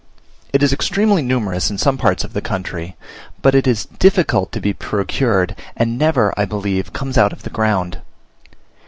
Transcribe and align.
It 0.51 0.63
is 0.63 0.73
extremely 0.73 1.21
numerous 1.21 1.69
in 1.69 1.77
some 1.77 1.95
parts 1.95 2.23
of 2.23 2.33
the 2.33 2.41
country, 2.41 2.95
but 3.43 3.53
it 3.53 3.67
is 3.67 3.85
difficult 3.85 4.51
to 4.51 4.59
be 4.59 4.73
procured, 4.73 5.55
and 5.77 5.95
never, 5.95 6.33
I 6.35 6.45
believe, 6.45 6.91
comes 6.91 7.19
out 7.19 7.31
of 7.33 7.43
the 7.43 7.51
ground. 7.51 7.99